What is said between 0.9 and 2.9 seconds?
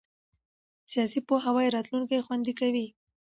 سیاسي پوهاوی راتلونکی خوندي کوي